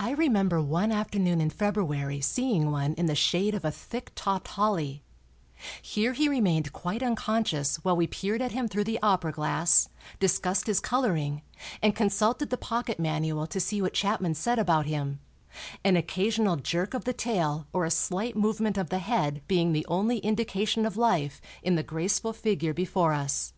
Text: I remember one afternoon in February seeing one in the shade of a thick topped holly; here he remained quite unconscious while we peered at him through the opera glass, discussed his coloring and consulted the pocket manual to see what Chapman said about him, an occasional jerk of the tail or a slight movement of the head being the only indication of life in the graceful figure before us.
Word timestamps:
I 0.00 0.12
remember 0.12 0.58
one 0.62 0.90
afternoon 0.90 1.38
in 1.42 1.50
February 1.50 2.18
seeing 2.22 2.70
one 2.70 2.94
in 2.94 3.04
the 3.04 3.14
shade 3.14 3.54
of 3.54 3.62
a 3.62 3.70
thick 3.70 4.12
topped 4.14 4.48
holly; 4.48 5.02
here 5.82 6.14
he 6.14 6.30
remained 6.30 6.72
quite 6.72 7.02
unconscious 7.02 7.76
while 7.84 7.94
we 7.94 8.06
peered 8.06 8.40
at 8.40 8.52
him 8.52 8.68
through 8.68 8.84
the 8.84 8.98
opera 9.02 9.30
glass, 9.32 9.90
discussed 10.18 10.66
his 10.66 10.80
coloring 10.80 11.42
and 11.82 11.94
consulted 11.94 12.48
the 12.48 12.56
pocket 12.56 12.98
manual 12.98 13.46
to 13.48 13.60
see 13.60 13.82
what 13.82 13.92
Chapman 13.92 14.32
said 14.34 14.58
about 14.58 14.86
him, 14.86 15.20
an 15.84 15.94
occasional 15.94 16.56
jerk 16.56 16.94
of 16.94 17.04
the 17.04 17.12
tail 17.12 17.66
or 17.74 17.84
a 17.84 17.90
slight 17.90 18.34
movement 18.34 18.78
of 18.78 18.88
the 18.88 18.96
head 19.00 19.42
being 19.46 19.72
the 19.74 19.84
only 19.90 20.20
indication 20.20 20.86
of 20.86 20.96
life 20.96 21.38
in 21.62 21.74
the 21.74 21.82
graceful 21.82 22.32
figure 22.32 22.72
before 22.72 23.12
us. 23.12 23.52